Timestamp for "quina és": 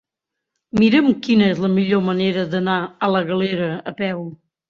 1.27-1.61